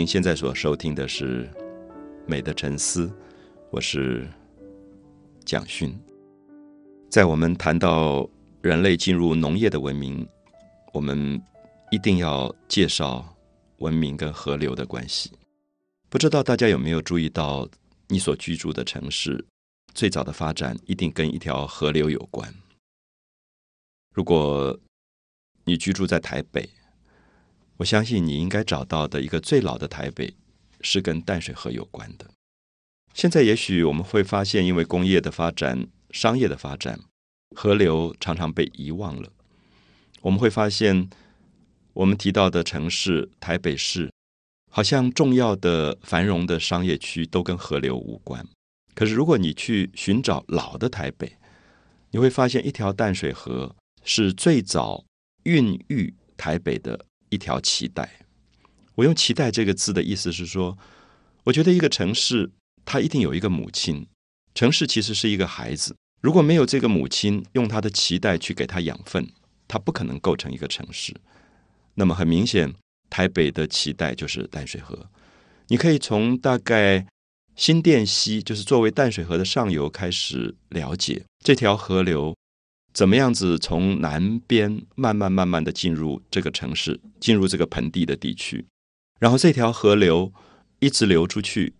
[0.00, 1.46] 您现在所收听的是
[2.26, 3.06] 《美的沉思》，
[3.70, 4.26] 我是
[5.44, 5.94] 蒋勋。
[7.10, 8.26] 在我们谈到
[8.62, 10.26] 人类进入农业的文明，
[10.94, 11.38] 我们
[11.90, 13.36] 一定要介绍
[13.80, 15.32] 文明跟河流的关系。
[16.08, 17.68] 不知道大家有没有注意到，
[18.08, 19.44] 你所居住的城市
[19.92, 22.50] 最早的发展一定跟一条河流有关。
[24.14, 24.80] 如果
[25.64, 26.66] 你居住在台北，
[27.80, 30.34] 我相信你应该找到的一个最老的台北
[30.82, 32.26] 是跟淡水河有关的。
[33.14, 37.00] 现在也许我们会发现，因为工业的发展、商业的发展，
[37.56, 39.32] 河流常常被遗忘了。
[40.20, 41.08] 我们会发现，
[41.94, 44.12] 我们提到的城市台北市，
[44.70, 48.46] 好像重要的繁荣的商业区都跟河流无关。
[48.94, 51.38] 可是，如果你去寻找老的台北，
[52.10, 53.74] 你会发现一条淡水河
[54.04, 55.06] 是最早
[55.44, 57.06] 孕育台北的。
[57.30, 58.20] 一条脐带，
[58.96, 60.76] 我用“脐带”这个字的意思是说，
[61.44, 62.50] 我觉得一个城市
[62.84, 64.06] 它一定有一个母亲，
[64.54, 69.26] 城市其实是一个孩子，如果没有这个母亲用它的脐带去给它养分，
[69.66, 71.14] 它不可能构成一个城市。
[71.94, 72.74] 那么很明显，
[73.08, 75.08] 台北的脐带就是淡水河。
[75.68, 77.06] 你可以从大概
[77.54, 82.34] 新店溪，就是作为淡水河的上游开始了解这条河流。
[82.92, 88.66] 怎么样子从南边慢慢慢慢的进入这个城市，进入这个盆地的地区，
[89.18, 90.32] 然后这条河流
[90.80, 91.72] 一直流出去，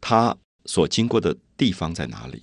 [0.00, 2.42] 它所经过的地方在哪里？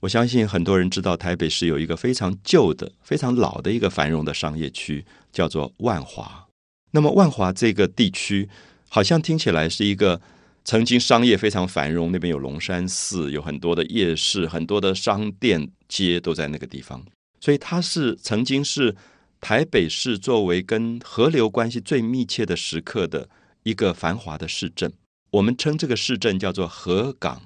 [0.00, 6.46] 我相信很多人知道，台北市有一个非常旧的、非常老的一个繁荣的商业区，叫做万华。
[6.90, 8.48] 那么万华这个地区，
[8.88, 10.20] 好像听起来是一个。
[10.68, 17.02] 曾经商业非常繁荣，那边有龙山寺，有很多的夜市，很多的商店街都在那个地方，
[17.40, 18.94] 所以它是曾经是
[19.40, 23.30] 台北市作为跟河流关系最密切的时刻的
[23.62, 24.92] 一个繁华的市镇。
[25.30, 27.40] 我们称这个市镇叫做河港，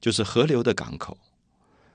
[0.00, 1.18] 就是河流的港口。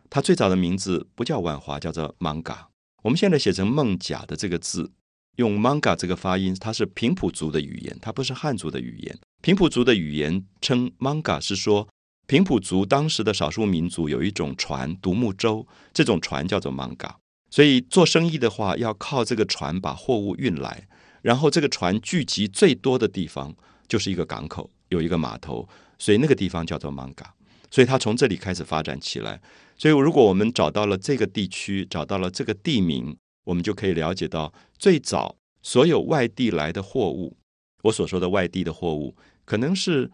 [0.09, 2.57] 它最早的名字不叫万华，叫做 Manga。
[3.03, 4.91] 我们现在写成孟甲的这个字。
[5.37, 9.17] 用 manga 这个发音，它是平埔族的语言，它不是汉族的语言。
[9.43, 11.89] 平埔族的语言称 manga 是说，
[12.27, 17.15] 平埔族当时的少数民族有一种船，独木舟，这种船叫做 manga。
[17.49, 20.87] 所以做生意的话，要靠这个船把货物运来，
[21.21, 23.53] 然后这个船聚集最多的地方
[23.85, 25.67] 就是一个港口，有一个码头，
[25.99, 27.25] 所以那个地方叫做 manga。
[27.69, 29.41] 所以它从这里开始发展起来。
[29.77, 33.17] 所以如果我们找到了这个地区，找到了这个地名。
[33.43, 37.35] 我们就可以了解到，最早所有外地来的货物，
[37.81, 40.09] 我所说的外地的货物，可能是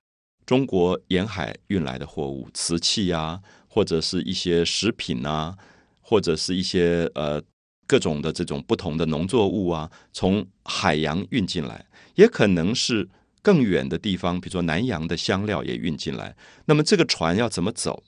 [0.46, 5.56] 中国沿海运来的货物，瓷器啊，或者是一些食品啊，
[6.02, 7.42] 或者是一些呃
[7.86, 11.86] 各种的这种不同的农作物啊，从海洋运进来，
[12.16, 13.08] 也可能是
[13.42, 16.36] 更远的地方，比如说南洋的香料也运进来。
[16.66, 18.04] 那么这个船要怎么走？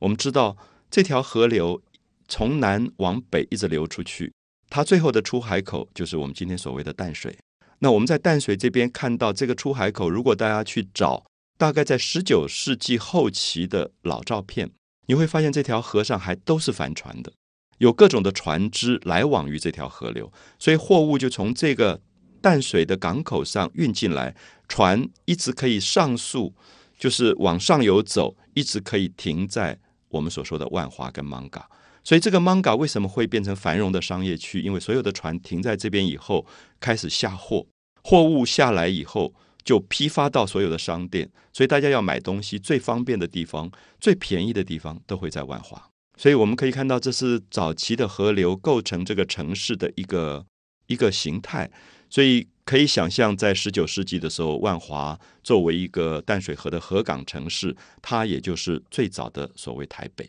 [0.00, 0.56] 我们知道
[0.90, 1.82] 这条河流
[2.28, 4.32] 从南往北一直流出去。
[4.70, 7.36] 它最后的出海口就是我们今天所谓的淡水。
[7.80, 11.24] 那我们在淡水这边看到这个出海口，如果大家去找，
[11.56, 14.70] 大概在十九世纪后期的老照片，
[15.06, 17.32] 你会发现这条河上还都是帆船的，
[17.78, 22.00] 有各种的船只来往于这条河流，所以货物就从这个
[22.40, 24.34] 淡水的港口上运进来，
[24.68, 26.54] 船一直可以上溯，
[26.98, 29.78] 就是往上游走，一直可以停在
[30.08, 31.68] 我们所说的万华跟芒嘎。
[32.08, 34.62] 所以这个 Manga 为什么会变成繁荣的商业区？
[34.62, 36.46] 因为所有的船停在这边以后，
[36.80, 37.66] 开始下货，
[38.02, 41.30] 货物下来以后就批发到所有的商店。
[41.52, 45.90] 所以大家要买东西最方便的地方、最便宜的地方都会在万华。
[46.16, 50.46] 所以我们可以看到，这是早期的河流构成这个城市的一个
[50.86, 51.70] 一个形态。
[52.08, 60.26] 所以可以想象，在十九世纪的时候，万华作为一个淡水河的河港城市，它也就是最早的所谓台北。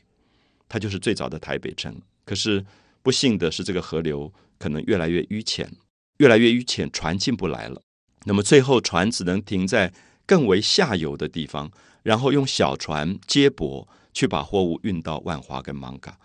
[0.70, 2.64] 它就是最早的台北城，可是
[3.02, 5.70] 不幸的是，这个河流可能越来越淤浅，
[6.20, 7.82] 越来越淤浅，船进不来了。
[8.26, 9.92] 那么最后船只能停在
[10.26, 11.72] 更为下游的地方，
[12.04, 16.18] 然后用小船接驳去把货物运到万华跟芒嘎。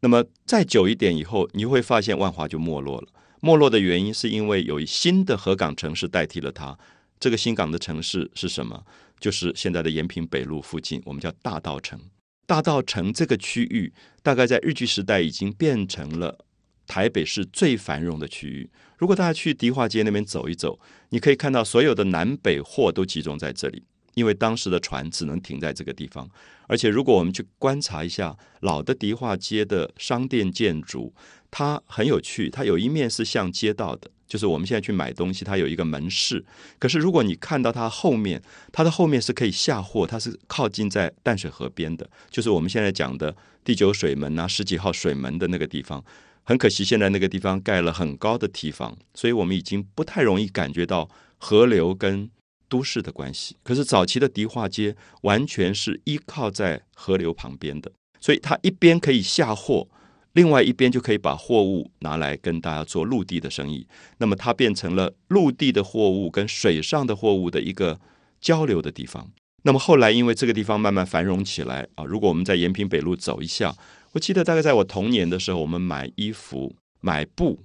[0.00, 3.08] 那么再久一点以后，你会发现万华就没落了。
[3.40, 6.78] 没落的原因是因为有新的河港城市代替了它。
[7.18, 8.84] 这个新港的城市是什么？
[9.18, 11.98] 就是现在的延平北路附近，我们叫大道城。
[12.46, 16.46] 大道城这个区域，大概在日据时代已经变成了
[16.86, 18.70] 台北市最繁荣的区域。
[18.96, 20.78] 如果大家去迪化街那边走一走，
[21.10, 23.82] 你可以看到所有的南北货都集中在这里，
[24.14, 26.30] 因为当时的船只能停在这个地方。
[26.68, 31.12] 而且，如果我们去观察一下老的迪化街的商店建筑，
[31.50, 36.44] 它很有趣，它有一面是像街道的，就是我们现在去买东西，它有一个门市。
[36.78, 38.42] 可是如果你看到它后面，
[38.72, 43.34] 它的后面是可以下货，它是靠近在淡水河边的，就是我们现在讲的
[43.64, 46.04] 第九水门啊，十几号水门的那个地方。
[46.42, 51.08] 很可惜，现在那个地方盖了很高的堤防，所以我们已经不太容易感觉到
[51.38, 52.30] 河流跟
[52.68, 53.56] 都市的关系。
[53.64, 57.90] 可是早期的迪化街完全是依靠在河流旁边的，
[58.20, 59.88] 所以它一边可以下货。
[60.36, 63.86] 另外一边就可以把货物拿来跟大家做陆地的生意，
[64.18, 67.98] 那么它变成了陆地的货物跟水上的货物的一个
[68.38, 69.30] 交流的地方。
[69.62, 73.74] 那么后来因为这个地方慢慢繁荣起来啊，如果我们在延平北路走一下，
[74.12, 77.60] 我记得大概在我童年的时候，我们买衣服、买布、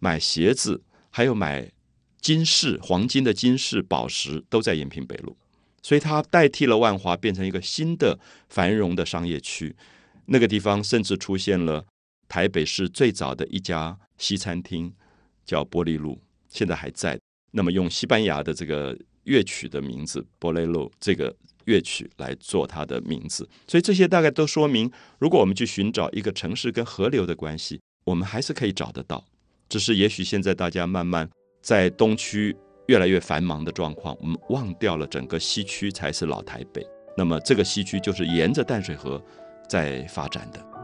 [0.00, 1.70] 买鞋子，还有买
[2.20, 5.36] 金饰、黄金的金饰、宝石，都在延平北路，
[5.80, 8.18] 所以它代替了万华，变成一个新的
[8.48, 9.76] 繁荣的商业区。
[10.26, 11.84] 那个地方甚至出现了。
[12.28, 14.92] 台北市最早的一家西餐厅
[15.44, 17.18] 叫玻璃路，现在还在。
[17.52, 21.34] 那么用西班牙的这个乐曲的名字“玻璃路”这个
[21.64, 29.24] 乐曲来做它的名字，所以这些大概都说明，如果我们去寻找一个城市跟河流的关系，我们还是可以找得到。
[29.68, 31.28] 只是也许现在大家慢慢
[31.62, 32.54] 在东区
[32.88, 36.86] 越来越繁忙的状况，我们忘掉了整个西区才是老台北。
[37.16, 39.20] 那么这个西区就是沿着淡水河
[39.68, 40.75] 在发展的。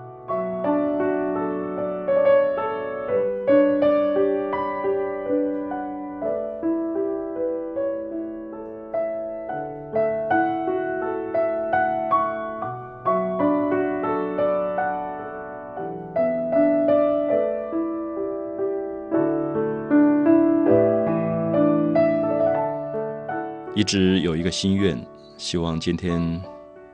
[24.52, 25.02] 心愿，
[25.38, 26.40] 希望今天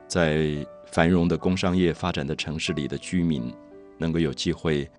[0.07, 3.53] 在繁荣的工商业发展的城市里的居民，
[3.97, 4.89] 能够有机会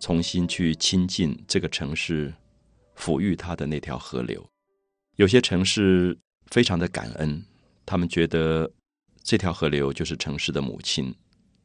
[0.00, 2.34] 重新去亲近这个城市，
[2.98, 4.44] 抚育它的那条河流。
[5.16, 6.18] 有些城市
[6.50, 7.40] 非常的感恩，
[7.86, 8.68] 他们觉得
[9.22, 11.14] 这条河流就是城市的母亲，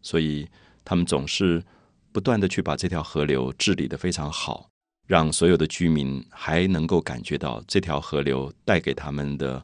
[0.04, 0.48] 所以
[0.86, 1.64] 他们总是
[2.12, 4.70] 不断的去把这条河流治理的非常好。
[5.08, 9.64] 让所有的居民还能够感觉到这条河流带给他们的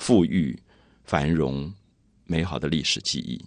[0.00, 0.58] 富裕、
[1.04, 1.70] 繁荣、
[2.24, 3.44] 美好的历史记忆。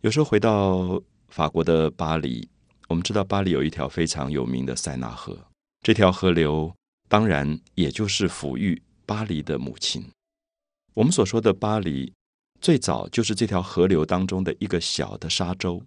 [0.00, 2.48] 有时候回到法国的巴黎，
[2.88, 5.38] 我们知道巴黎有一条非常有名的塞纳河，
[5.82, 6.74] 这条河流
[7.08, 10.04] 当然也就是抚育巴黎的母亲。
[10.94, 12.12] 我们所说的巴黎，
[12.60, 15.80] 最早就是这条河流当中的一个小的沙洲。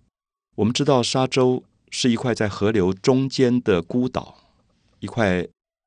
[0.56, 1.62] 我们知道沙洲
[1.92, 4.38] 是一块在河流中间的孤岛。
[5.00, 5.46] 一块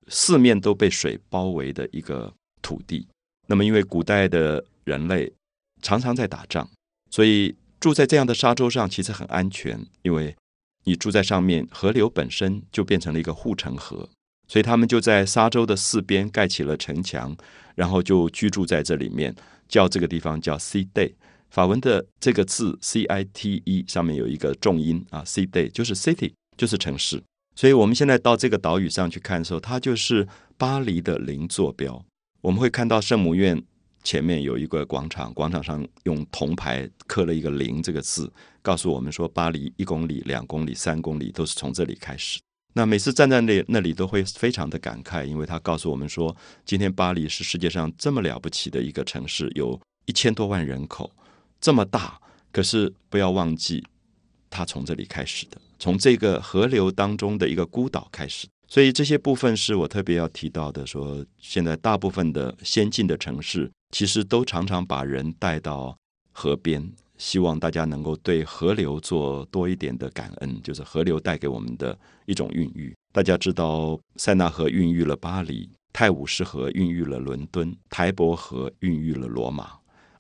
[0.09, 3.09] 四面都被水包围的一个土地。
[3.51, 5.33] 那么，因为古代的人类
[5.83, 6.71] 常常在打仗，
[7.11, 9.85] 所以住在这样的沙洲上其实很安全。
[10.03, 10.37] 因为
[10.85, 14.09] 你住在上面，河流本身就变成了一个护城河，
[14.47, 17.37] 所以他们就在沙洲的四边盖起了城墙，
[17.75, 19.35] 然后就居住在这里面，
[19.69, 21.15] 叫这个地方叫 C Day。
[21.51, 27.21] 法文的这个字 C I T E 上面有一个重音啊，C Day 就是 city，就是城市。
[27.57, 32.05] 所以，我们现在到这个岛屿上去看的时候，它就是巴黎的零坐标。
[32.41, 33.63] 我们会看到圣母院
[34.03, 38.33] 前面有一个广场，广场上用铜牌刻了一个“零”这个字，
[38.63, 42.41] 告诉我们说，巴黎一公里、两公里、三公里都是从这里开始。
[42.73, 51.11] 那每次站在那那里，都会非常的感慨，因为他告诉我们说，今天巴黎是世界上这么了不起的一个城市，有一千多万人口，
[51.61, 52.19] 这么大。
[52.53, 53.85] 可是不要忘记，
[54.49, 55.61] 它从这里开始的。
[55.79, 60.87] 从这个河流当中的一个孤岛开始，所以这些部分是我特别要提到的。
[60.87, 65.95] 说现在大部分的先进的城市，其实都常常把人带到
[66.31, 72.95] 河边，希望大家能够对河流做多一点的感恩，就是河流带给我们的一种孕育。
[73.13, 79.73] 大家知道，塞纳河孕育了巴黎，泰晤士河孕育了伦敦，台伯河孕育了罗马。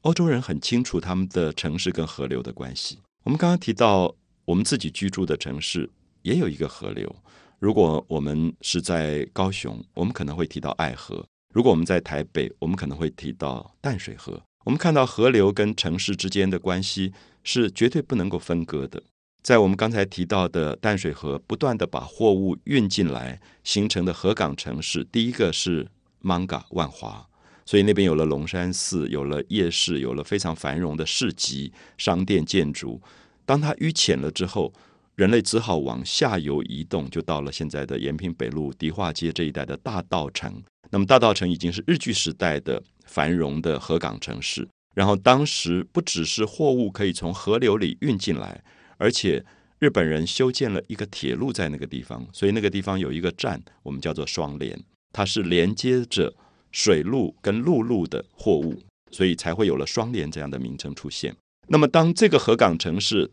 [0.02, 2.98] 欧洲人很清楚他们的城市跟河流的关系。
[3.22, 4.14] 我们刚刚提到。
[4.46, 5.88] 我们自己居住的城市
[6.22, 7.14] 也有一个河流。
[7.60, 14.40] 如果我们是在高雄，我们可能会提到爱河；如果我们在台北，我们可能会提到淡水河。
[14.64, 17.12] 我们看到河流跟城市之间的关系
[17.44, 19.02] 是绝对不能够分割的。
[19.42, 25.86] 在我们刚才提到的淡水河，不断的把货物运进来形成的河港城市，第一个是
[26.22, 27.26] Manga 万华，
[27.66, 33.02] 所以那边有了龙山寺，有了夜市，有了非常繁荣的市集、商店、建筑。
[33.44, 34.72] 当它淤浅了之后，
[35.20, 40.62] 人类只好往下游移动，就到了现在的延平北路迪化街这一带的大道城。
[40.88, 44.66] 那么大道城已经是日据时代的繁荣的河港城市。
[44.94, 48.64] 然后当时不只是货物可以从河流里运进来，
[48.96, 49.44] 而且
[49.78, 54.82] 日本人修建了一个铁路在那个地方，所以那个地方有一个站，我们叫做双连。
[55.12, 56.32] 它是连接着
[56.72, 61.36] 水路跟陆路的货物，所以才会有了双连这样的名称出现。
[61.68, 63.30] 那么，当这个河港城市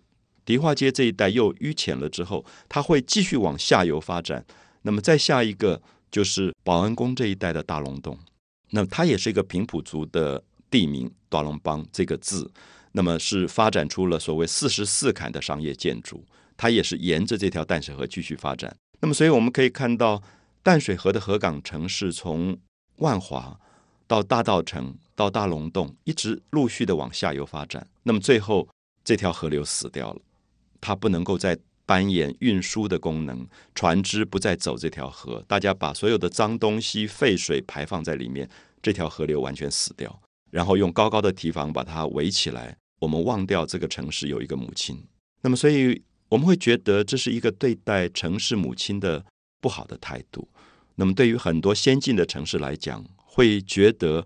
[0.48, 4.46] 迪化街这一带又淤浅了之后，它会继续往下游发展。
[4.84, 8.18] 那么，再下一个就是保安宫这一带的大龙洞，
[8.70, 12.50] 那它也是一个平埔族的地名“大龙帮”这个字，
[12.94, 16.24] 那么是发展出了所谓四十四坎的商业建筑。
[16.56, 18.74] 它也是沿着这条淡水河继续发展。
[19.01, 20.24] 那么，所以我们可以看到
[20.63, 22.58] 淡水河的河港城市从
[23.00, 23.60] 万华
[24.08, 24.96] 到大道城。
[25.18, 27.88] 到大龙洞，一直陆续的往下游发展。
[28.04, 28.70] 那么最后，
[29.04, 30.22] 这条河流死掉了，
[30.81, 38.50] 它不能够再扮演运输的功能，船只不再走这条河，大家把所有的脏东西、废水排放在里面，
[38.81, 40.22] 这条河流完全死掉。
[40.51, 45.01] 然后用高高的堤防把它围起来，我们忘掉这个城市有一个母亲。
[45.41, 49.25] 那么，所以我们会觉得这是一个对待城市母亲的
[49.62, 50.48] 不好的态度。
[50.96, 54.25] 那么，对于很多先进的城市来讲，会觉得。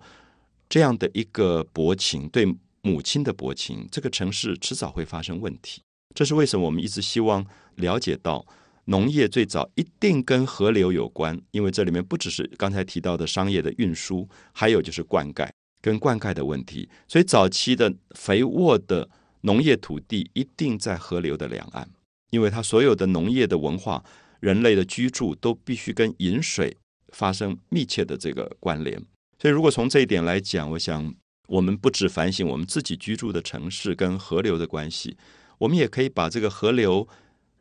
[0.71, 2.45] 这样的一个薄情，对
[2.81, 5.81] 母亲的薄情，这个城市迟早会发生问题。
[6.13, 8.45] 这是为什么我们一直希望了解到，
[8.85, 15.47] 农业最早一定跟河流有关，因为这里面不只是刚才提到的商业的运输，还有就是灌溉
[15.81, 16.89] 跟灌溉的问题。
[17.07, 19.09] 所以早期的肥沃的
[19.41, 21.89] 农业土地一定在河流的两岸，
[22.31, 24.03] 因为它所有的农业的文化、
[24.39, 26.77] 人类的居住都必须跟饮水
[27.09, 29.01] 发生密切的这个关联。
[29.39, 31.13] 所以，如果从这一点来讲，我想
[31.47, 35.17] 我们不止反省我们自己居住的城市跟河流的关系，
[35.61, 37.07] 我们也可以把这个河流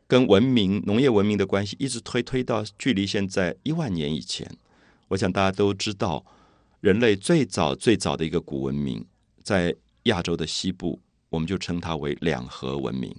[0.07, 4.51] 跟文明、农业文明的关系一直推推到距离现在一万年以前。
[5.09, 6.25] 我想大家都知道，
[6.81, 9.05] 人类最早最早的一个古文明
[9.43, 13.15] 在亚洲的西部，我们就称它为两河文明。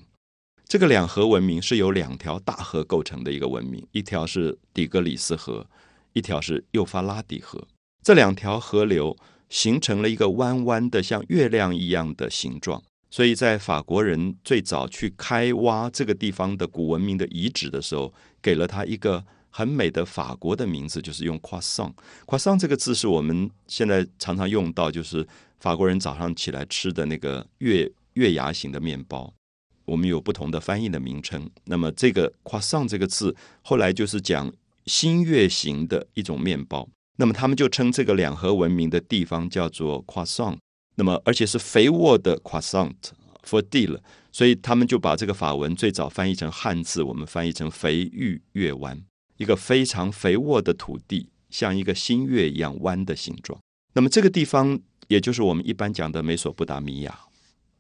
[0.66, 5.68] 这个两河文明是由两条大河构成的一个文明，一条是底格里斯河，
[6.14, 7.68] 一条是幼发拉底河。
[8.02, 9.16] 这两条河流
[9.48, 12.82] 形成了一个弯弯的像月亮一样的形状，
[13.12, 21.94] 所以在法国人最早去开挖这个地方的古文明的遗址的时候，给了它一个很美的法国的名字，就是用 croissant。
[22.26, 25.28] croissant 这个字是我们现在常常用到，就是
[25.60, 29.34] 法国人早上起来吃的那个月月牙形的面包。
[29.84, 31.50] 我们有不同的翻译的名称。
[31.66, 34.50] 那么这个 croissant 这个字后来就是讲
[34.86, 36.88] 新月形的一种面包。
[37.18, 40.58] 那么他们就称这个两河文明的地方叫做 Croissant，
[40.96, 42.94] 那么而且是肥沃的 Croissant
[43.44, 49.02] for d 了，所以他们就把这个法文最早翻译成汉字，我们翻译成肥玉月湾，
[49.38, 53.60] 一个非常肥沃的土地，像一个新月一样弯的形状。
[53.94, 57.20] 那么这个地方也就是我们一般讲的美索不达米亚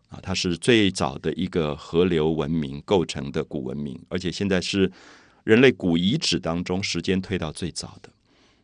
[0.09, 4.91] 啊，它是最早的一个河流文明构成的古文明，而且现在是
[5.43, 8.09] 人类古遗址当中时间推到最早的。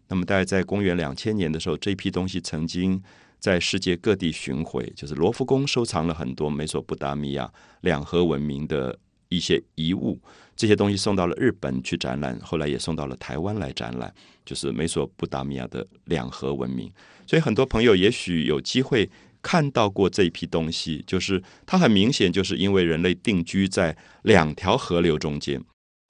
[0.10, 3.02] 那么，大概在公元两千年的时候，这批东西曾经
[3.40, 7.52] 在世界各地巡回，就是罗浮宫收藏了很多美索不达米亚
[7.82, 8.98] 两河文明的
[9.30, 10.20] 一些遗物，
[10.56, 14.14] 这些东西送到了日本去展览，后来也送到了台湾来展览，
[14.46, 16.92] 就是美索不达米亚的两河文明。
[17.26, 19.10] 所以，很多朋友也许有机会
[19.42, 25.64] 看到过这一批东西，就是它很明显就是因为人类定居在两条河流中间，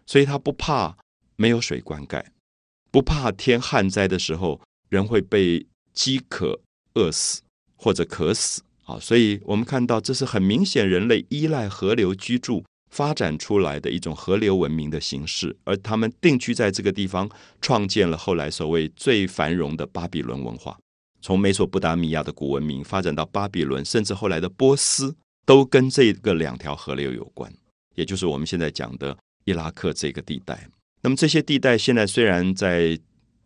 [0.05, 0.95] 所以它不怕
[1.35, 2.23] 没有水灌溉。
[2.91, 6.61] 不怕天旱灾的时候，人会被饥渴
[6.97, 7.41] 饿死
[7.75, 8.97] 或者渴死啊！
[8.99, 17.29] 所以我们看到，这是很明显人类依赖河流居住发展出来的一种河流文明的形式，而他们定居在这个地方，
[17.61, 20.75] 创建了后来所谓最繁荣的巴比伦文化。
[21.21, 27.51] 从美索不达米亚的古文明发展到巴比伦，甚至后来的波斯，都跟这个两条河流有关，
[27.95, 30.67] 也就是我们现在讲的伊拉克这个地带。
[31.01, 32.97] 那么这些地带现在虽然在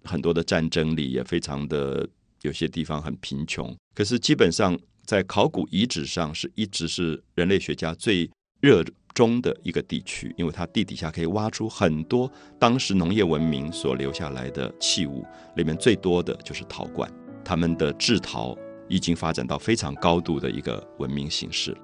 [0.03, 2.07] 很多的战争里也非常的
[2.41, 8.29] 有些地方很贫穷，可是基本上在考古遗址上是一直是人类学家最
[8.61, 8.83] 热
[9.13, 17.11] 衷的一个地区，因为它地底下可以挖出很多当时农业文明所留下来的器物，里面最多的就是陶罐，
[17.43, 18.57] 他们的制陶
[18.87, 21.75] 已经发展到非常高度的一个文明形式。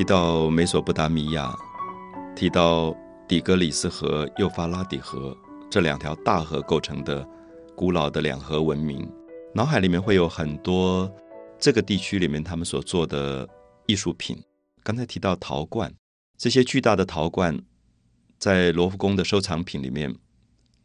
[0.00, 1.54] 提到美索不达米亚，
[2.34, 2.96] 提到
[3.28, 5.36] 底格里斯河、幼发拉底河
[5.70, 7.22] 这两条大河构成的
[7.76, 9.06] 古老的两河文明，
[9.54, 11.14] 脑海里面会有很多
[11.58, 13.46] 这个地区里面他们所做的
[13.84, 14.42] 艺术品。
[14.82, 15.92] 刚才提到陶罐，
[16.38, 17.60] 这些巨大的陶罐
[18.38, 20.16] 在罗浮宫的收藏品里面，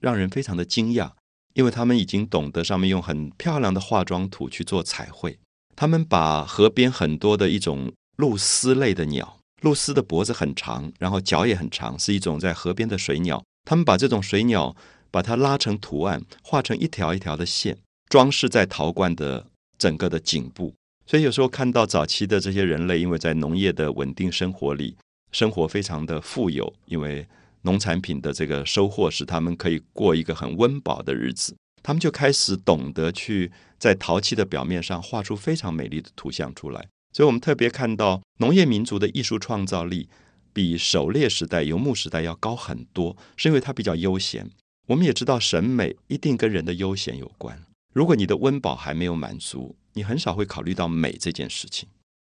[0.02, 1.12] 让人非常的惊讶，
[1.54, 5.40] 因为他们已经懂得上面用很漂亮的化妆土去做彩绘。
[5.74, 13.44] 他们把河边很多的一种鹭鸶类的鸟，鹭鸶的脖子很长，然后脚也很长，是一种在河边的水鸟。
[13.64, 14.76] 他们把这种水鸟
[15.12, 20.74] 把它拉成图案，画成一条一条的线，装饰在陶罐的整个的颈部。
[21.06, 24.96] 所以有时候看到早期的这些人类，因为在农业的稳定生活里，
[25.32, 27.28] 生活非常的富有，因为
[27.64, 36.88] 农产品的这个收获使他们可以过一个很温饱的日子，他们就开始懂得去在陶器的表面上画出非常美丽的图像出来。
[37.16, 40.10] 所以我们特别看到农业民族的艺术创造力
[40.52, 44.52] 比狩猎时代、游牧时代要高很多，是因为它比较悠闲。
[44.88, 47.64] 我们也知道审美一定跟人的悠闲有关。
[47.94, 51.88] 如果你的温饱还没有满足，你很少会考虑到美这件事情。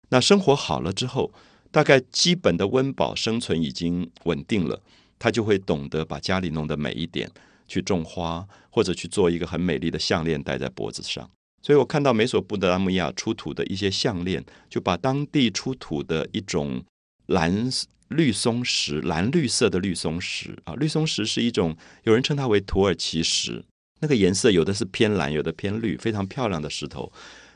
[0.09, 1.33] 那生活好了之后，
[1.71, 4.83] 大概基本的温饱生存已经稳定了，
[5.17, 7.31] 他就会懂得把家里弄得美一点，
[7.67, 11.27] 去种花或者去做一个很美丽的项链戴在脖子上。
[11.65, 16.83] 所以我看到美索不达米亚出土的一些项链，就把当地出土的一种
[17.25, 17.67] 蓝
[18.09, 23.65] 绿松石、蓝绿色的绿松石啊，绿松石是一种有人称它为土耳其石，
[23.99, 27.11] 那个颜色有的是偏蓝，有的偏绿，非常漂亮的石头。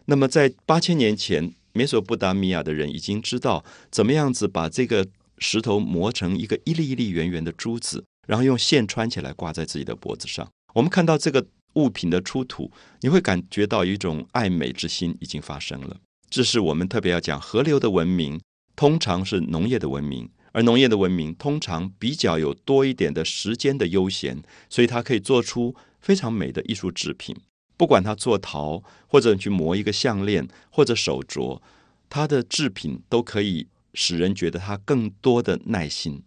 [0.06, 5.06] 那么，在八千年前，美索不达米亚的人已经知道怎么样子把这个
[5.38, 10.50] 石头磨成一个一粒一粒圆圆的珠子，然后用线穿起来挂在自己的脖子上。
[10.74, 12.72] 我们看到这个物品的出土，
[13.02, 15.98] 你会感觉到一种爱美之心已经发生了。
[16.30, 18.40] 这是我们特别要讲河流的文明，
[18.76, 27.36] 通常是农业的文明，而农业的文明通常比较有多一点的时间的悠闲，所以它可以做出非常美的艺术制品。
[27.76, 31.62] 不管他做陶，或者去磨一个项链，或者手镯，
[32.10, 36.22] 他的制品都可以使人觉得他更多的耐心。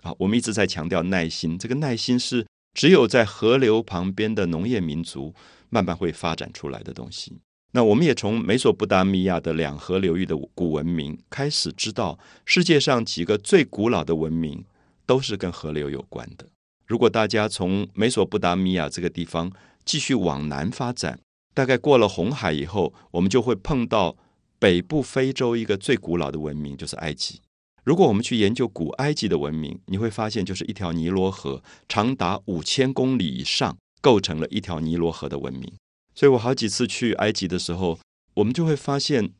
[0.00, 5.32] 啊，我们一直在强调耐心，这个耐心是只有在河流旁边的农业民族
[5.70, 7.38] 慢慢会发展出来的东西。
[7.72, 14.64] 那我们也从美索不达米亚的两河流域的古文明开始知道，世界上几个最古老的文明
[15.06, 16.46] 都是跟河流有关的。
[16.86, 19.50] 如果大家从美索不达米亚这个地方，
[19.84, 21.18] 继续往南发展，
[21.52, 24.16] 大概过了红海以后，我们就会碰到
[24.58, 27.40] 北部非洲一个最古老的文明，就是埃及。
[27.84, 35.70] 如果我们去研究古埃及的文明，你会发现，就是一条尼罗河长达五千公里以上，构成了一条尼罗河的文明。
[36.14, 37.98] 所以我好几次去埃及的时候，
[38.34, 39.32] 我们就会发现，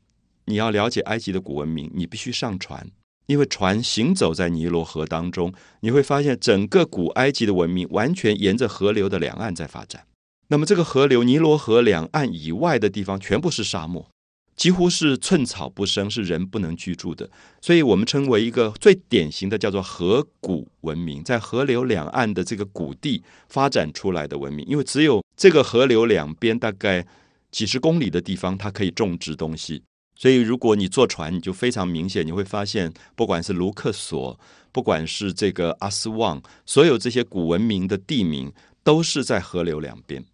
[0.44, 2.90] 你要了解埃及的古文明，你必须上船，
[3.26, 10.06] 因为船行走在尼罗河当中，你会发现整个古埃及的文明完全沿着河流的两岸在发展。
[10.48, 14.10] 那么，这个河流尼罗河两岸以外的地方全部是沙漠，
[14.56, 17.28] 几乎是寸草不生，是人不能居住的。
[17.60, 24.64] 所以我们称为一个最典型的叫做河谷文明，在河流两岸的这个谷地发展出来的文明。
[24.66, 27.06] 因为只有这个河流两边大概
[27.50, 29.82] 几十公里的地方，它可以种植东西。
[30.16, 34.38] 所以，如果你坐船，你就非常明显，你会发现，不管是卢克索，
[34.70, 38.52] 不管是这个阿斯旺，所有这些古文明的地名，
[38.84, 40.24] 都是在河流两边。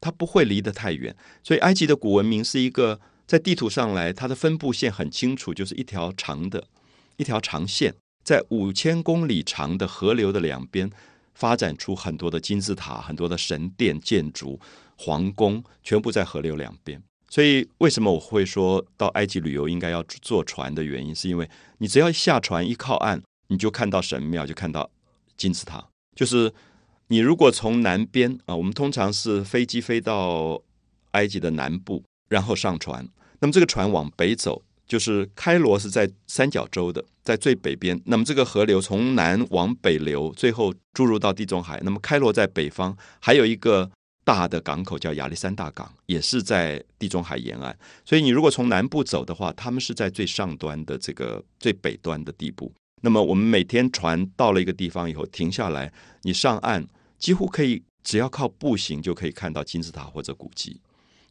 [0.00, 6.66] 它不会离得太远，所以埃及的古文明是一个在地图上来，它的分布线很清楚，就是一条长的
[7.16, 10.90] 一条长线，在五千公里长的河流的两边，
[11.34, 14.60] 发展出很多的金字塔、很多的神殿建筑、
[14.96, 17.02] 皇宫，全部在河流两边。
[17.28, 24.88] 所以，为什么我会说到埃及旅游应该要坐船的原因，是因为你只要下船一靠岸，你就看到神庙，就看到
[25.36, 26.52] 金字塔，就是。
[27.08, 30.60] 你如果从南边啊，我们通常是飞机飞到
[31.12, 33.06] 埃及的南部，然后上船。
[33.40, 38.00] 那么这个船往北走，就是开罗是在三角洲的，在最北边。
[38.06, 41.80] 那么这个河流从南往北流，最后注入到地中海。
[41.84, 43.90] 那么开罗在北方，还有一个
[44.24, 47.76] 大的港口叫亚历山大港，也是在地中海沿岸。
[48.04, 52.72] 所以你如果从南部走的话，他们是在最上端的这个最北端的地部。
[53.02, 56.86] 那么我们每天船到了一个地方以后停下来，你上岸。
[57.18, 60.78] 几乎可以，只要靠步行就可以看到金字塔或者古迹，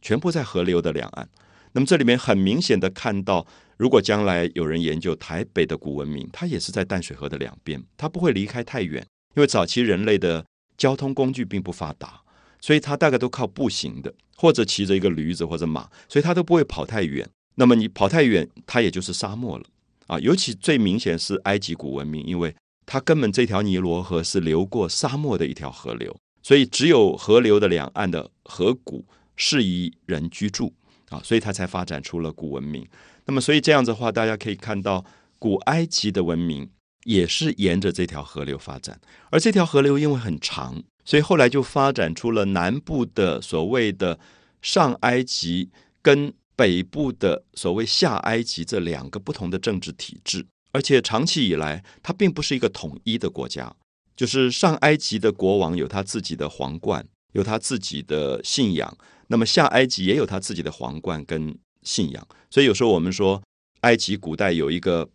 [0.06, 1.28] 全部在河流的两岸。
[1.72, 3.44] 那么这里面很明显的看到，
[3.76, 10.46] 如果将来有人研究台北的古文明，它也是在淡水河的两边，它不会离开太远，因为早期人类的
[10.78, 12.20] 交通工具并不发达，
[12.60, 17.28] 所以它大概都靠步行的，或者骑着一个驴子或者马，所以它都不会跑太远。
[17.56, 19.64] 那么你跑太远，它也就是沙漠了
[20.06, 20.20] 啊！
[20.20, 22.54] 尤其最明显是埃及古文明，因为。
[22.88, 29.04] 它根本这条尼罗河是流过沙漠的一条河流，所以只有河流的两岸的河谷
[29.36, 30.74] 适宜人居住
[31.08, 32.86] 啊，所以它才发展出了古文明。
[33.24, 35.04] 那么，所以这样子的话，大家可以看到，
[35.38, 36.68] 古埃及的文明
[37.04, 44.18] 也是沿着这条河流发展，而这条河流因为很长，所以后来就发展出了南部的所谓的
[44.62, 45.70] 上埃及
[46.02, 53.74] 跟北部的所谓下埃及这两个不同的政治体制，而且长期以来，它并不是一个统一的国家。
[54.16, 58.96] 就是上埃及的国王有他自己的皇冠，有他自己的信仰，
[59.28, 62.28] 那么下埃及也有他自己的皇冠跟信仰。
[62.50, 63.42] 所以有时候我们说，
[63.80, 65.08] 埃及古代有一个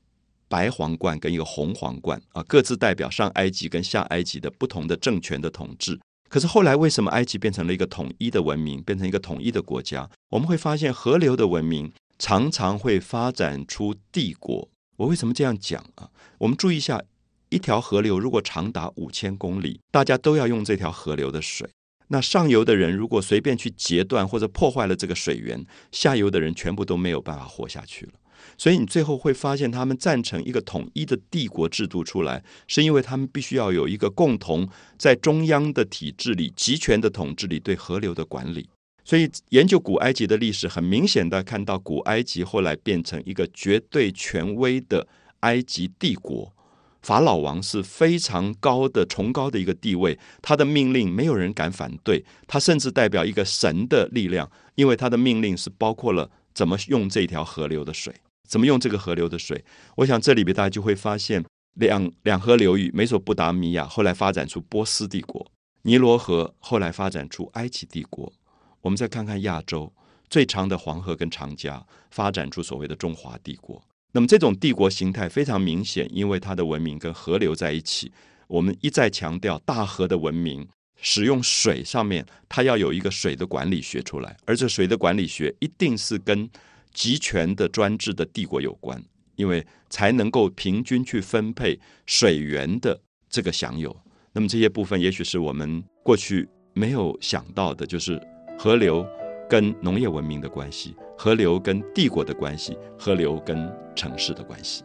[0.47, 5.99] 白皇冠跟一个红皇冠啊，各自代表上埃及跟下埃及的不同的政权的统治。
[6.29, 10.09] 可是后来为什么埃及变成了一个统一的文明，变成一个统一的国家？
[10.29, 14.69] 我们会发现河流的文明常常会发展出帝国。
[14.97, 16.09] 我为什么这样讲啊？
[16.37, 17.01] 我们注意一下，
[17.49, 21.69] 一条河流如果长达五千公里，大家都要用这条河流的水。
[22.11, 28.11] 那上游的人如果随便去截断或者破坏了这个水源，下游的人全部都没有办法活下去了。
[28.57, 38.67] 所以你最后会发现，他们赞成一个统一的帝国制度出来，是因为他们必须要有一个共同在中央的体制里集权的统治里对河流的管理。
[39.05, 45.07] 所以研究古埃及的历史，很明显的看到古埃及后来变成一个绝对权威的
[45.39, 46.53] 埃及帝国，
[47.01, 58.13] 法老王是非常高的崇高的一个地位，他的命令没有人敢反对，他甚至代表一个神的力量，因为他的命令是包括了怎么用这条河流的水。
[58.47, 59.63] 怎么用这个河流的水？
[59.95, 61.41] 我想这里边大家就会发现，
[61.75, 65.49] 两两河流域，美索不达米亚后来发展出波斯帝国，
[65.83, 68.33] 尼罗河后来发展出埃及帝国。
[68.81, 69.93] 我们再看看亚洲
[70.29, 73.81] 最长的黄河跟长江，发展出所谓的中华帝国。
[74.11, 78.11] 那么这种帝国形态非常明显，因为它的文明跟河流在一起。
[78.47, 80.67] 我们一再强调，大河的文明
[81.01, 86.49] 使用水上面，它要有一个水的管理学出来，而这水的管理学一定是跟。
[86.93, 89.01] 集权的专制的帝国有关，
[89.37, 93.95] 因为才能够平均去分配水源的这个享有。
[94.33, 98.21] 那么这些部分，也许是我们过去没有想到的，就是
[98.59, 99.07] 河流
[99.51, 104.81] 跟农业文明的关系，河流跟帝国的关系，河流跟城市的关系。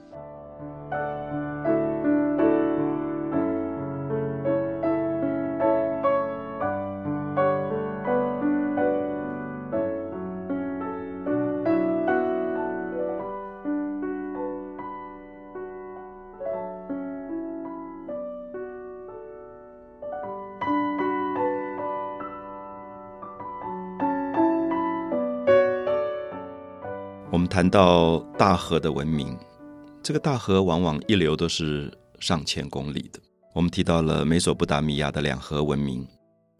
[27.47, 29.37] 谈到大河的文明，
[30.03, 33.21] 这个大河往往一流都是上千公里的。
[33.55, 36.07] 我们提到了美索不达米亚的两河文明，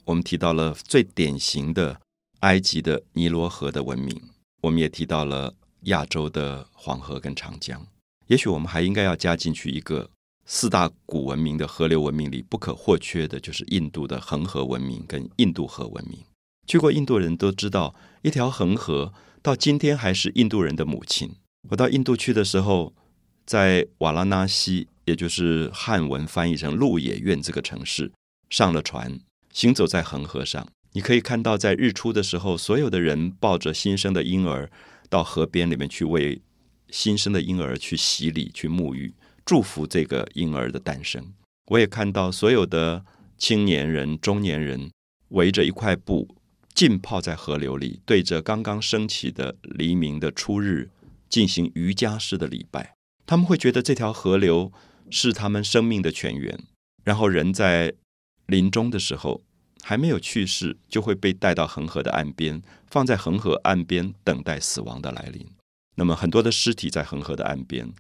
[0.05, 2.01] 我们提到了最典型的
[2.41, 4.19] 埃及的尼罗河的文明，
[4.63, 7.85] 我们也提到了亚洲的黄河跟长江。
[8.29, 10.09] 也许我们还应该要加进去一个
[10.45, 16.19] 四大古文明的河流文明里不可或缺的，就是印度的恒河文明跟印度河文明。
[16.67, 19.13] 去过印度人都知道，一条恒河。
[19.47, 21.31] 到今天还是印度人的母亲。
[21.71, 22.93] 我到印度去的时候，
[23.45, 28.11] 在瓦拉纳西，也就是汉文翻译成鹿野苑这个城市，
[28.51, 29.21] 上了船，
[29.53, 30.67] 行走在恒河上。
[30.95, 34.69] 你可以看到，在日出的时候，所有的人抱着新生的婴儿
[35.09, 36.43] 到河边里面去为
[36.91, 41.25] 新生的婴儿去洗礼、去沐浴，祝福这个婴儿的诞生。
[41.67, 43.05] 我也看到所有的
[43.39, 44.91] 青年人、中年人
[45.29, 46.36] 围着一块布。
[46.77, 50.91] 浸泡在河流里，对着刚刚升起的黎明的初日
[51.27, 52.95] 进行瑜伽式的礼拜。
[53.25, 54.71] 他们会觉得这条河流
[55.09, 56.65] 是他们生命的泉源。
[57.03, 57.95] 然后人在
[58.45, 59.43] 临终的时候
[59.81, 62.61] 还没有去世，就会被带到恒河的岸边，
[62.91, 65.47] 放在恒河岸边等待死亡的来临。
[65.95, 67.91] 那么很多的尸体在恒河的岸边，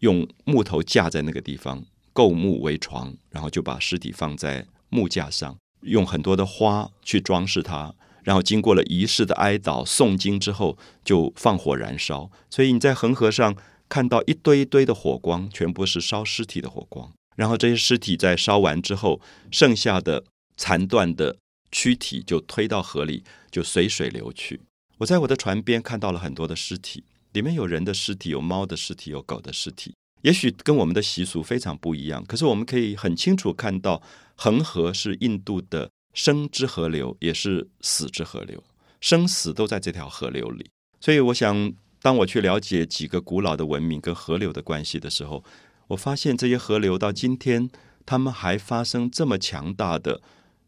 [0.00, 7.94] 用木头架在那个地方，构木为床，然后就把尸体放在木架上，用很多的花去装饰它。
[8.28, 12.30] 然后经过了仪式的哀悼、诵经之后，就放火燃烧。
[12.50, 13.56] 所以你在恒河上
[13.88, 17.10] 看到一堆一堆的火光，全部是烧尸体的火光。
[17.36, 19.18] 然后这些尸体在烧完之后，
[19.50, 20.24] 剩下的
[20.58, 21.38] 残断的
[21.72, 24.60] 躯体就推到河里，就随水流去。
[24.98, 29.94] 我在我的船边看到了很多的尸体，里面有人的尸体、有猫的尸体、有狗的尸体。
[30.20, 34.02] 也许跟我们的习俗非常不一样，可是我们可以很清楚看到，
[34.34, 35.88] 恒河是印度的。
[36.18, 38.60] 生之河流也是死之河流，
[39.00, 40.68] 生死都在这条河流里。
[41.00, 45.44] 所以，我想，当我去了解几个古老的文明跟河流的关系的时候，
[45.86, 47.70] 我发现这些河流到今天，
[48.04, 50.20] 他们还发生这么强大的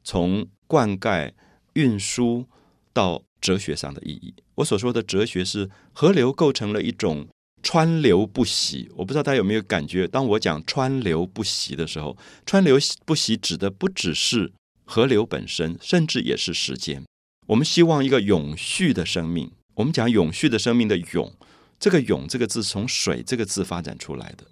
[0.05, 1.33] 从灌溉、
[1.73, 2.47] 运输
[2.93, 4.33] 到哲学上的意义。
[4.55, 7.27] 我所说的哲学是，河流构成了一种
[7.61, 8.89] 川流不息。
[8.95, 14.53] 我不知道大家有没有感觉，当我讲川流不息的时候，川流不息指的不只是
[14.91, 17.05] 河流本身，甚至也是时间。
[17.47, 19.53] 我们希望一个永续的生命。
[19.75, 21.33] 我们讲永续的生命的“永”，
[21.79, 24.45] 这个“永”这个字从“水”这个字发展出来的，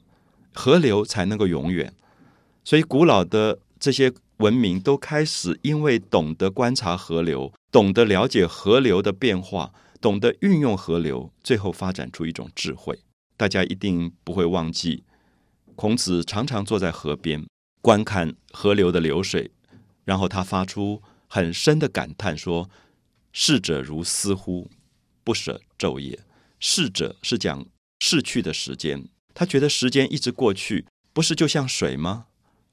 [0.54, 1.92] 河流才能够永远。
[2.62, 13.00] 所以，古老的这些文明都开始因为懂得观察河流，懂得了解河流的变化，懂得运用河流，最后发展出一种智慧。
[13.36, 15.02] 大家一定不会忘记，
[15.74, 17.44] 孔子常常坐在河边
[17.82, 19.50] 观看河流的流水，
[20.08, 22.70] 然后他发出很深的感叹说
[23.30, 24.70] ：“逝者如斯乎？
[25.22, 26.18] 不舍昼夜。”
[26.58, 27.66] 逝者是讲
[28.00, 32.24] 逝去的时间，他觉得时间一直过去，不是就像水吗？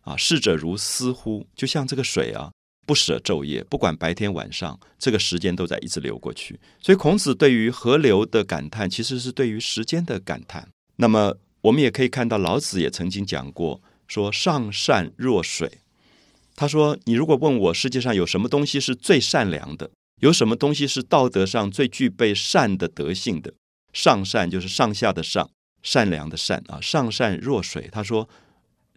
[0.03, 1.45] 啊，逝者如斯乎？
[1.53, 2.53] 就像这个水啊，
[2.87, 6.57] 不舍昼夜，不管白天晚上，这个时间都在一直流过去。
[6.79, 10.69] 所以，孔子对于河流的感叹，其实是对于时间的感叹。
[10.95, 15.79] 那么，我们也可以看到，老子也曾经讲过，说“上善若水”。
[16.55, 19.91] 他说：“你如果问我世界上有什么东西是最善良的，
[20.21, 23.53] 有什么东西是道德上最具备善的德性的？
[23.93, 25.49] 上善就是上下的上，
[25.83, 28.27] 善良的善啊，上善若水。”他说。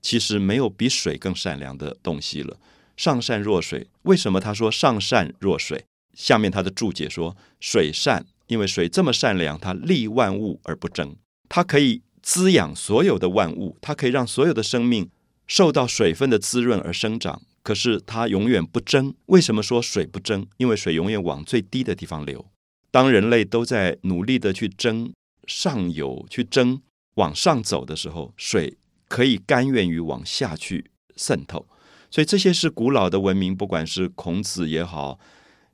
[0.00, 2.56] 其实没有比水更善良的东西了。
[2.96, 5.84] 上善若水，为什么他说上善若水？
[6.14, 11.16] 下面他的注解说：水善，因为水这么善良，它利万物而不争，
[11.48, 15.10] 它可以滋养所有的万物，它可以让所有的生命
[15.48, 17.42] 受到水分的滋润而生长。
[17.64, 19.12] 可是它永远不争。
[19.26, 20.46] 为什么说水不争？
[20.58, 22.46] 因为水永远往最低的地方流。
[22.92, 25.12] 当人类都在努力的去争
[25.48, 26.80] 上游、去争
[27.16, 28.78] 往上走的时候，水。
[29.10, 31.66] 可以甘愿于往下去渗透，
[32.10, 35.18] 所以这些是古老的文明，不管是孔子也好，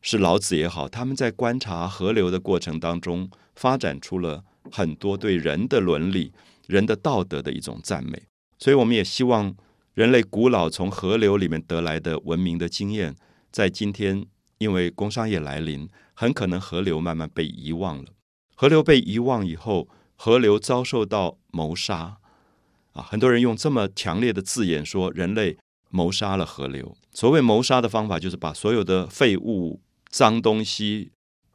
[0.01, 6.33] 是老子也好，他们在观察河流的过程当中，发展出了很多对人的伦理、
[6.69, 8.23] 人的道德的一种赞美。
[8.59, 9.55] 所以，我们也希望
[9.95, 13.15] 人类古老从河流里面得来的文明的经验，
[13.51, 14.25] 在今天
[14.59, 18.11] 因为工商业来临，很可能河流慢慢被遗忘了。
[18.55, 22.19] 河流被遗忘以后，河流遭受到谋杀。
[22.93, 25.59] 啊，很多人用这么强烈的字眼说人类
[25.91, 26.97] 谋杀了河流。
[27.13, 31.11] 所谓谋杀的方法，就是把所有的废物、脏东西、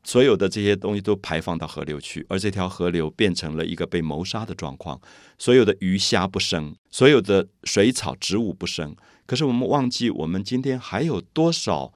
[0.09, 4.99] 所有的这些东西都排放到河流去，而这条河流变成了一个被谋杀的状况。
[5.37, 8.95] 所有的鱼虾不生，所有的水草植物不生。
[9.27, 11.93] 可是我们忘记，我们今天还有多少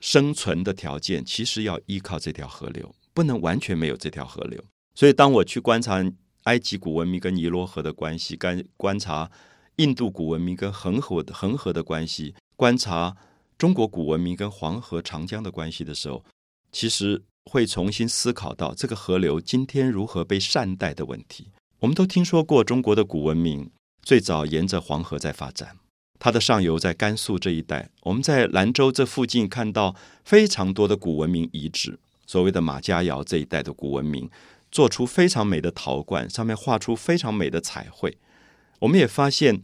[0.00, 4.64] 生存的条件，其实要依靠这条河流，不能完全没有这条河流。
[4.94, 6.02] 所以，当我去观察。
[6.44, 9.30] 埃及古文明跟尼罗河的关系，观观察
[9.76, 13.14] 印度古文明跟恒河的恒河的关系，观察
[13.58, 16.24] 中国古文明跟黄河、长江的关系的时候，
[16.72, 21.48] 其实会重新思考到这个河流今天如何被善待的问题。
[21.80, 23.70] 我们都听说过中国的古文明
[24.02, 25.76] 最早沿着黄河在发展，
[26.18, 27.90] 它的上游在甘肃这一带。
[28.02, 34.30] 我们在兰州这附近看到非常多的古文明遗址，所谓的马家窑这一带的古文明。
[34.72, 38.16] 做出非常美的陶罐，上面画出非常美的彩绘。
[38.78, 39.60] 我们也发现，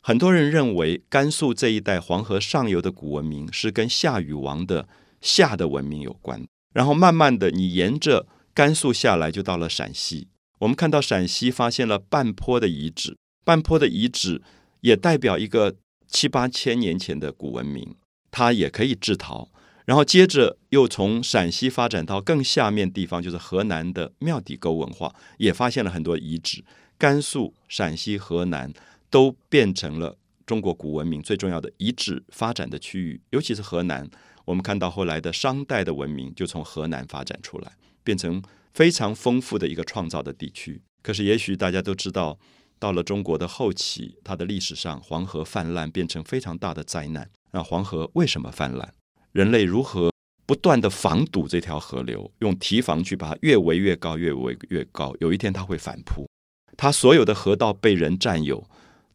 [0.00, 4.88] 很多人认为甘肃这一带黄河上游的古文明是跟夏禹王的
[5.20, 6.46] 夏的文明有关。
[6.76, 10.28] 然后慢慢的，你沿着甘肃下来，就到了陕西。
[10.58, 14.42] 我们看到陕西发现了半坡的遗址，半坡的遗址
[14.82, 17.96] 也代表一个七八千年前的古文明，
[18.30, 19.48] 它也可以制陶。
[19.86, 26.62] 然后接着又从陕西发展到更下面地方，就是河南的庙底沟文化，也发现了很多遗址。
[26.98, 28.70] 甘肃、陕西、河南
[29.08, 33.22] 都变成了中国古文明最重要的遗址发展的区域。
[33.30, 34.06] 尤其是河南，
[34.46, 40.80] 我们看到后来的商代的文明就从河南发展出来，变成非常丰富的一个创造的地区。
[41.02, 42.38] 可是，也许大家都知道，
[42.78, 47.28] 到了中国的后期，它的历史上黄河泛滥变成非常大的灾难。
[47.50, 48.92] 那黄河为什么泛滥？
[49.32, 50.10] 人类如何
[50.46, 55.14] 不断的防堵这条河流，用堤防去把它越围越高，越围越高。
[55.20, 56.28] 有一天它会反扑，
[56.76, 58.64] 它所有的河道被人占有，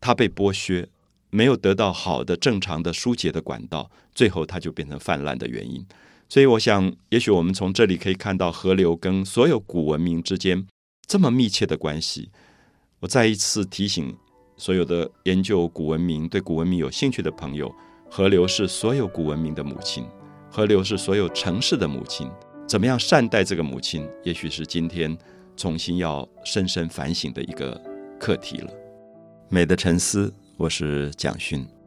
[0.02, 0.90] 它被剥削，
[1.32, 5.84] 没有得到好的正常的疏解的管道，最后它就变成泛滥的原因。
[6.30, 10.68] 所以，我想，也许我们从这里可以看到河流跟所有古文明之间
[11.08, 12.30] 这么密切的关系。
[13.00, 14.16] 我再一次提醒
[14.56, 17.74] 所有的研究古文明、对古文明有兴趣的朋友。
[18.10, 20.06] 河流是所有古文明的母亲，
[20.50, 22.30] 河流是所有城市的母亲。
[22.68, 25.18] 怎么样善待这个母亲，也许是今天
[25.56, 27.82] 重新要深深反省的一个
[28.20, 28.72] 课题了。
[29.50, 31.81] 美的沉思，我是蒋勋。